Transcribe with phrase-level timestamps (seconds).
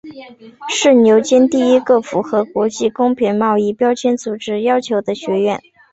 [0.67, 5.61] 是牛津第一个符合国际公平贸易标签组织要求的学院。